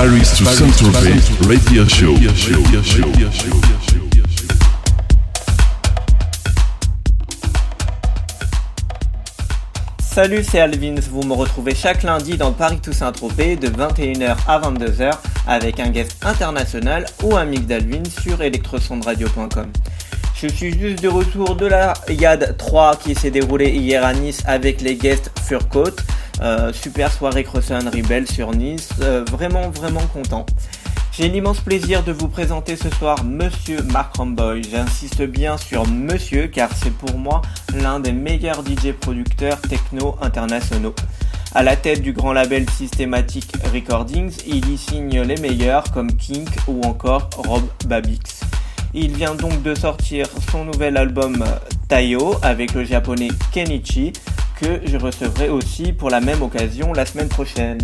[0.00, 2.14] Paris to Saint-Tropez Radio Show.
[10.00, 10.94] Salut, c'est Alvins.
[11.10, 15.12] Vous me retrouvez chaque lundi dans Paris to Saint-Tropez de 21h à 22h
[15.46, 19.66] avec un guest international ou un mix d'Alvin sur electrosondradio.com.
[20.42, 24.42] Je suis juste de retour de la YAD 3 qui s'est déroulée hier à Nice
[24.46, 25.96] avec les guests Furcoat.
[26.40, 28.88] Euh, super soirée Crosson Rebel sur Nice.
[29.02, 30.46] Euh, vraiment, vraiment content.
[31.12, 34.62] J'ai l'immense plaisir de vous présenter ce soir Monsieur Mark Ramboy.
[34.62, 37.42] J'insiste bien sur Monsieur car c'est pour moi
[37.74, 40.94] l'un des meilleurs DJ producteurs techno internationaux.
[41.54, 46.48] À la tête du grand label Systematic Recordings, il y signe les meilleurs comme Kink
[46.66, 48.40] ou encore Rob Babix.
[48.92, 51.44] Il vient donc de sortir son nouvel album
[51.88, 54.12] Tayo avec le japonais Kenichi
[54.60, 57.78] que je recevrai aussi pour la même occasion la semaine prochaine.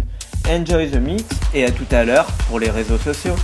[0.49, 1.25] Enjoy the mix
[1.55, 3.37] et à tout à l'heure pour les réseaux sociaux.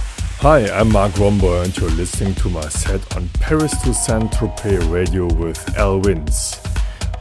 [0.42, 5.28] Hi, I'm Mark Rombo and you're listening to my set on Paris to Saint-Tropez Radio
[5.38, 6.61] with Al Wins.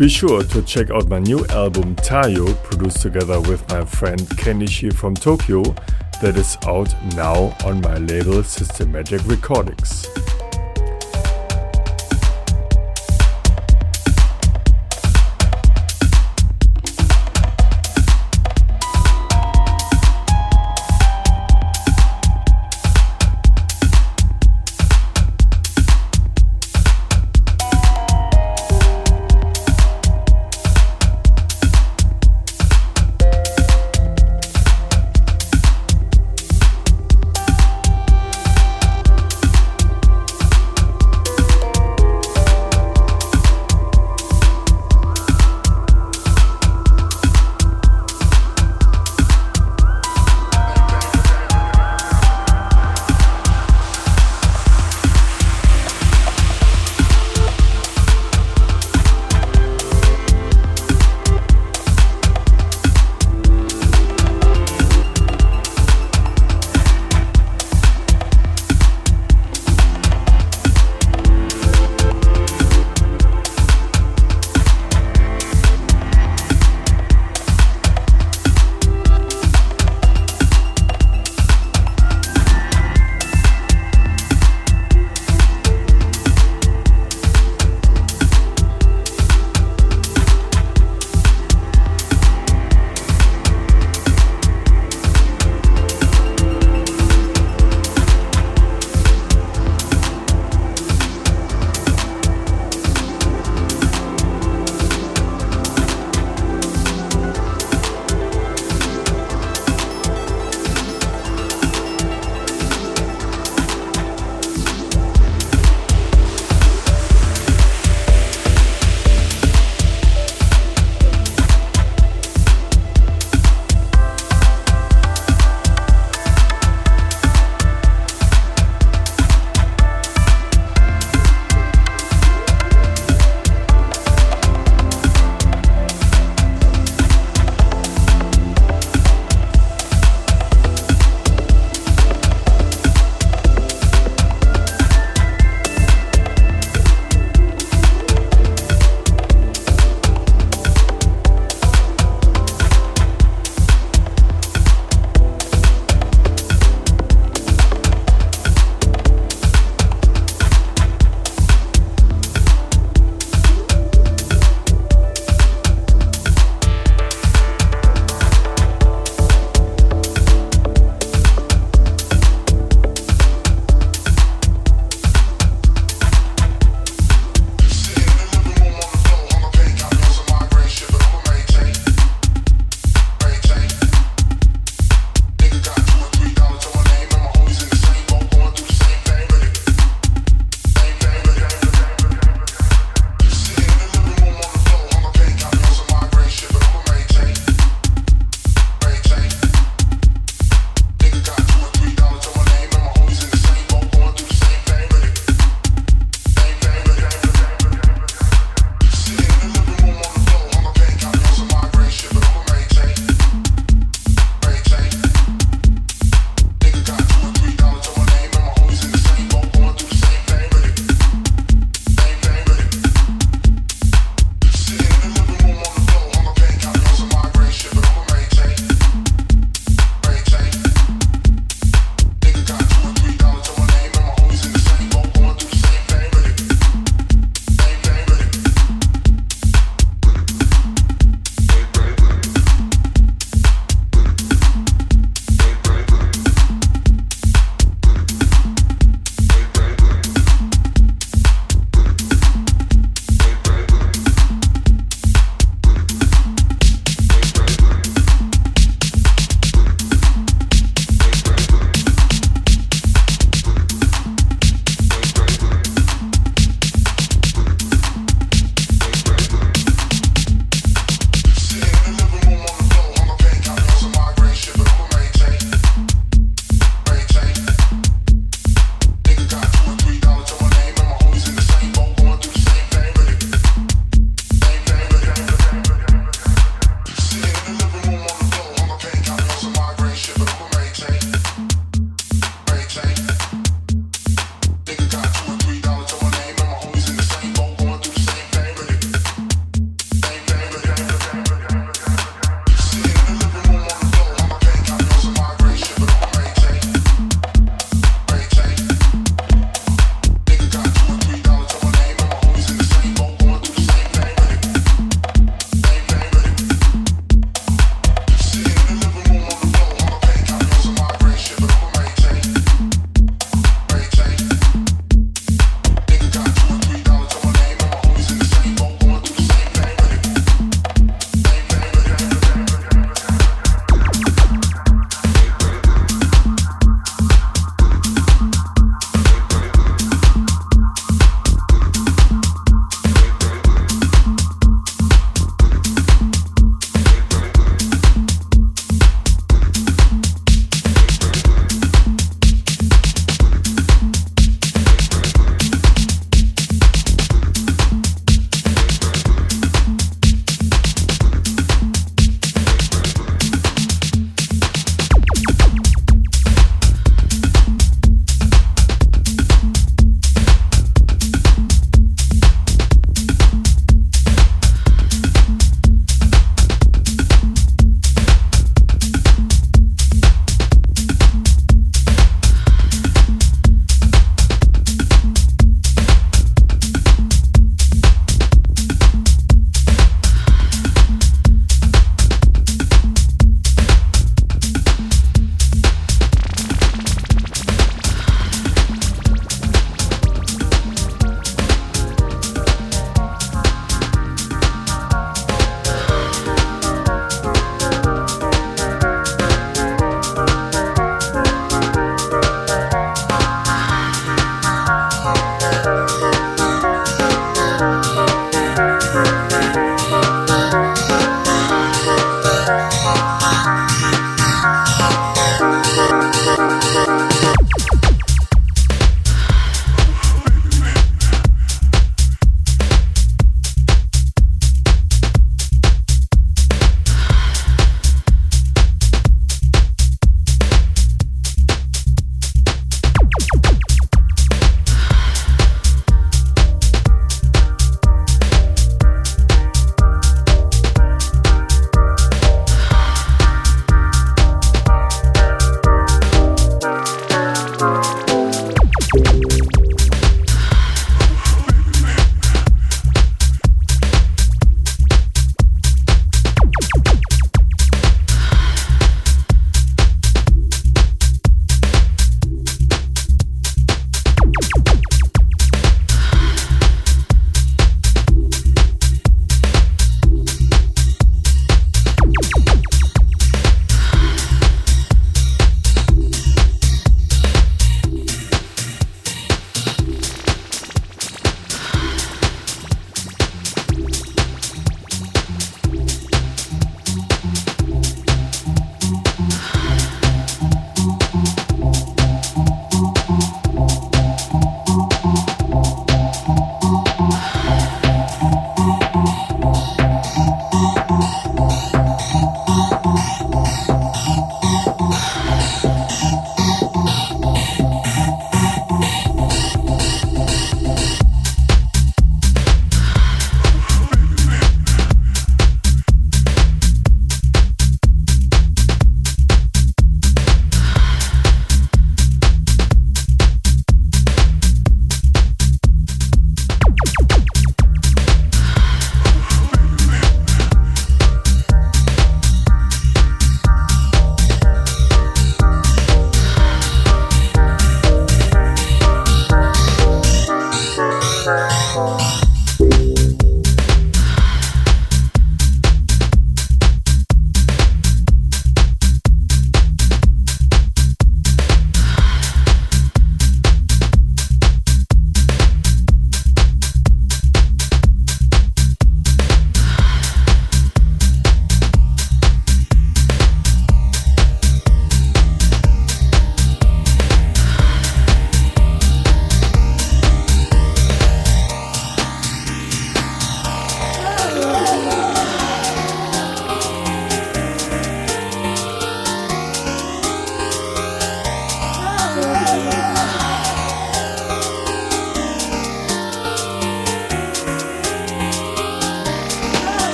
[0.00, 4.90] Be sure to check out my new album Tayo, produced together with my friend Kenichi
[4.90, 5.62] from Tokyo,
[6.22, 10.06] that is out now on my label Systematic Recordings.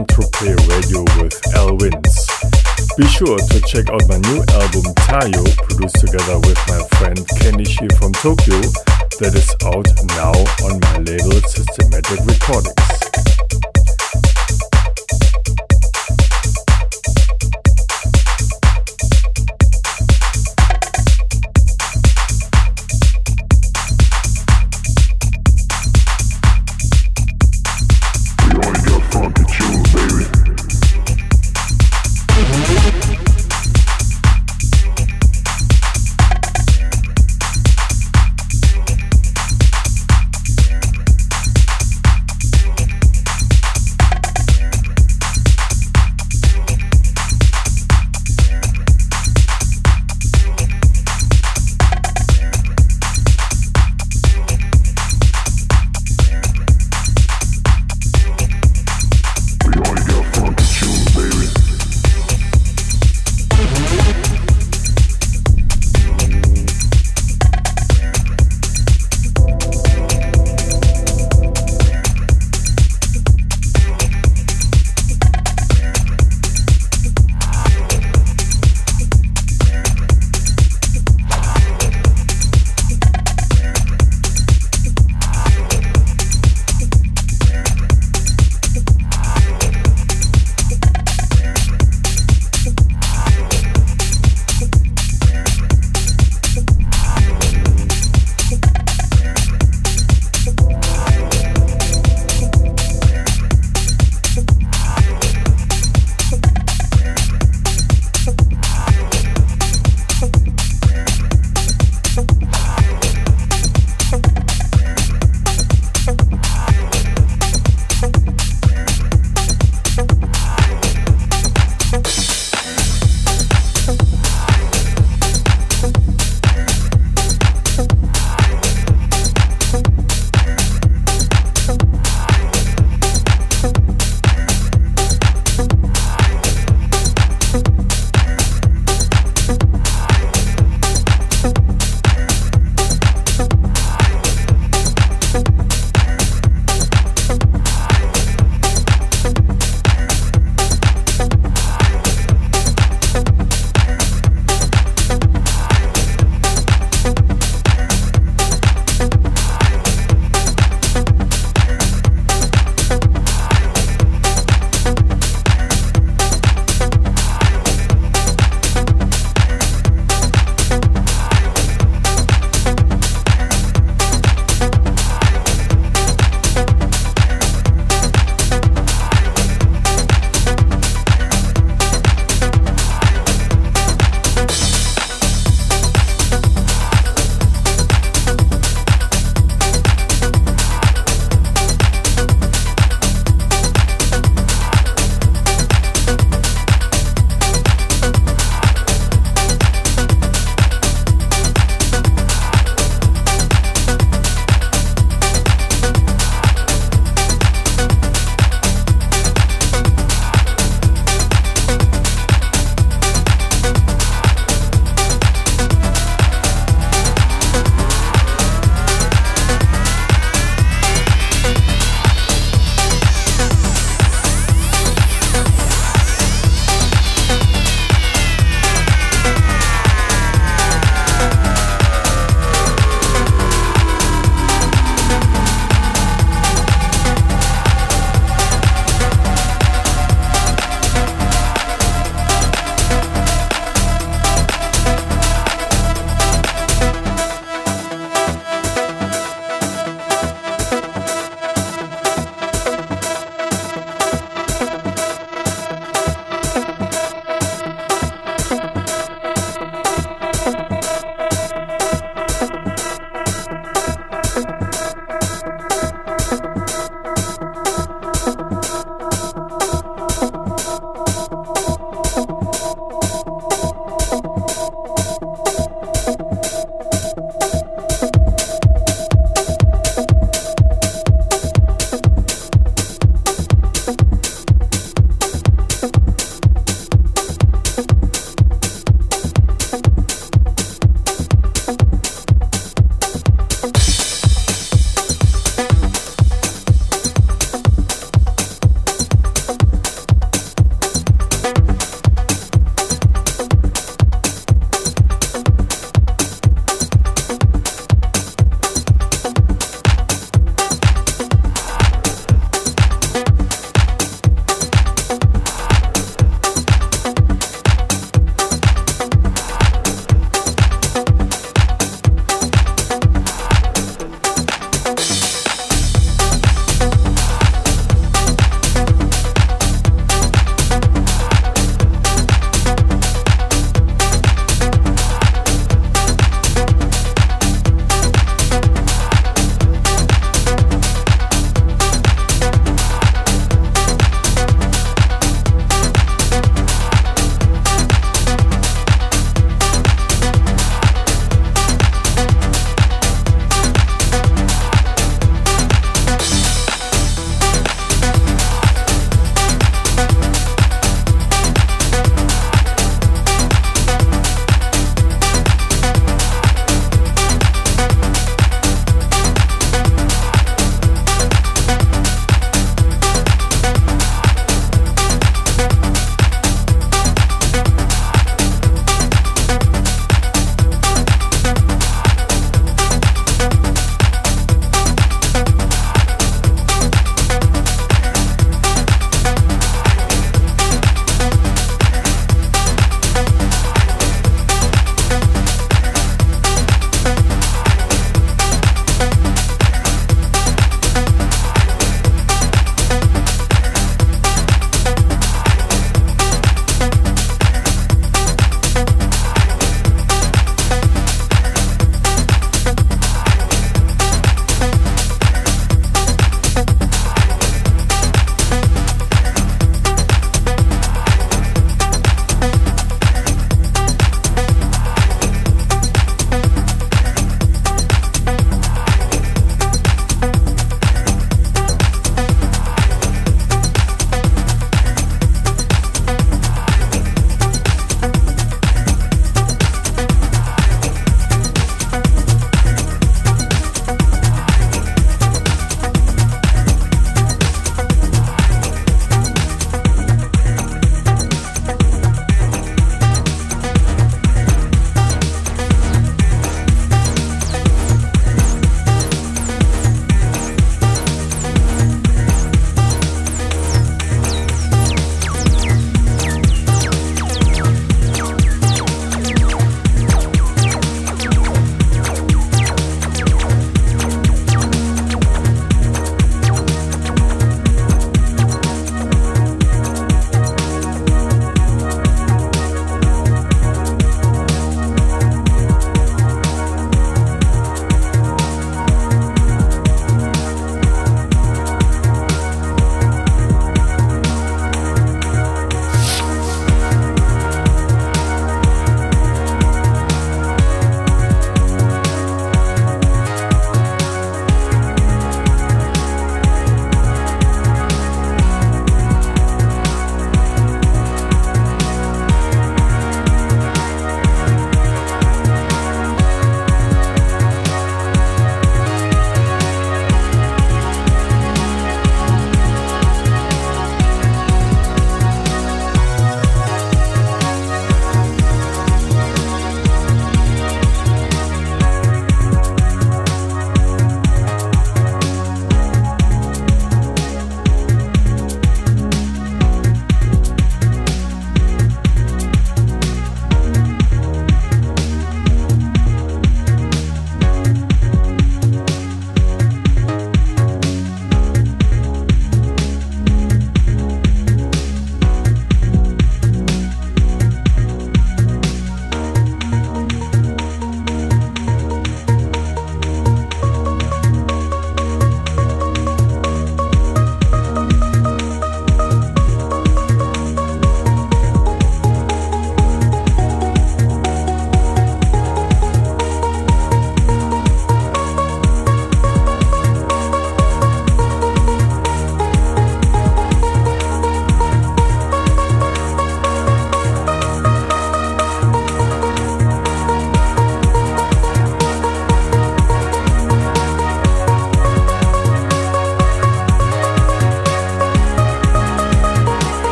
[0.00, 2.26] Saint-Tropez Radio with Elwins.
[2.96, 7.92] Be sure to check out my new album Tayo, produced together with my friend Kenichi
[7.98, 8.60] from Tokyo,
[9.20, 9.84] that is out
[10.16, 10.32] now
[10.64, 13.79] on my label Systematic Recordings.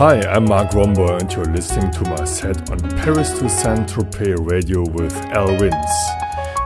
[0.00, 4.34] Hi, I'm Mark Rombo, and you're listening to my set on Paris to Saint Tropez
[4.50, 5.94] Radio with Al Wins.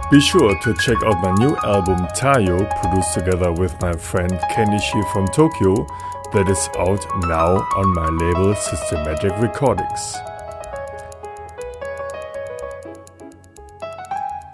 [0.09, 5.13] Be sure to check out my new album Tayo, produced together with my friend Kenichi
[5.13, 5.85] from Tokyo,
[6.33, 10.17] that is out now on my label Systematic Recordings.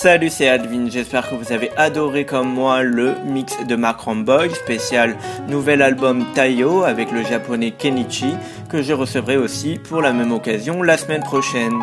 [0.02, 0.88] Salut, c'est Advin.
[0.88, 5.14] J'espère que vous avez adoré comme moi le mix de Mark Ramboy, spécial
[5.46, 8.32] nouvel album Tayo avec le japonais Kenichi
[8.70, 11.78] que je recevrai aussi pour la même occasion la semaine prochaine.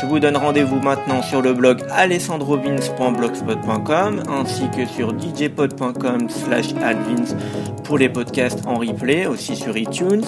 [0.00, 6.74] Je vous donne rendez-vous maintenant sur le blog alessandrovins.blogspot.com ainsi que sur djpod.com slash
[7.84, 10.24] pour les podcasts en replay, aussi sur iTunes.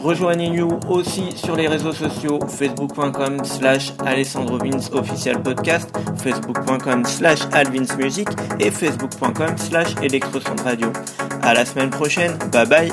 [0.00, 8.28] Rejoignez-nous aussi sur les réseaux sociaux facebook.com slash alessandrovins official podcast, facebook.com slash alvinsmusic
[8.60, 9.94] et facebook.com slash
[10.64, 10.92] radio.
[11.42, 12.92] À la semaine prochaine, bye bye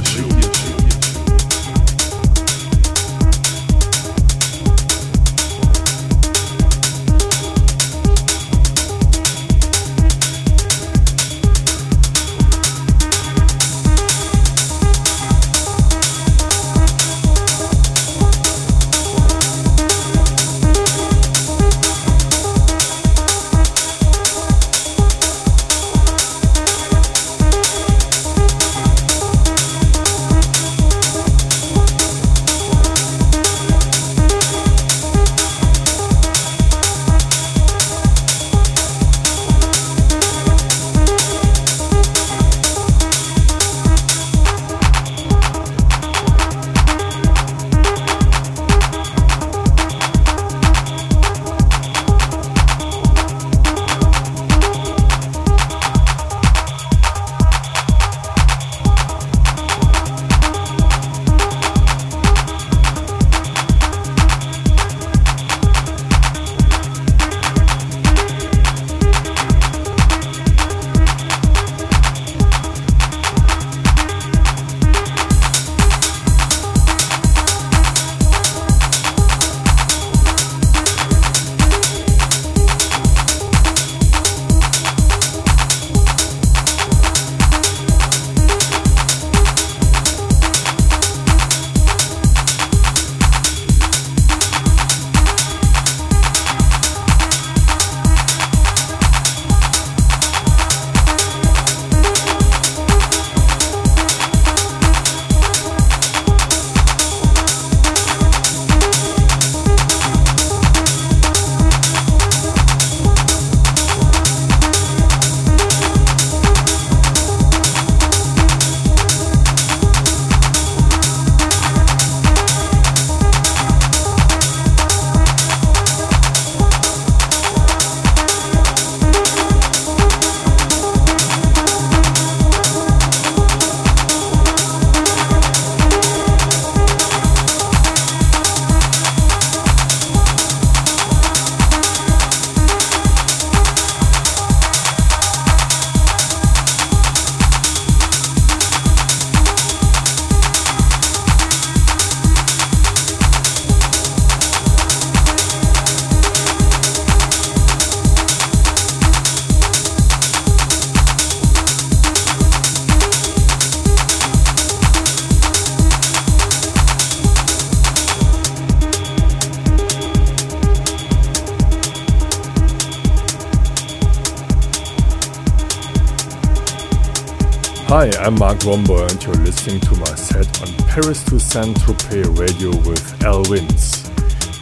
[178.01, 182.69] Hi, I'm Mark Romboy and you're listening to my set on Paris to Saint-Tropez Radio
[182.89, 184.09] with Al Wins.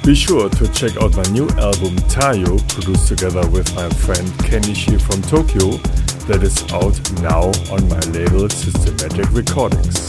[0.03, 5.01] Be sure to check out my new album Tayo, produced together with my friend Kenichi
[5.01, 5.77] from Tokyo,
[6.27, 10.08] that is out now on my label Systematic Recordings.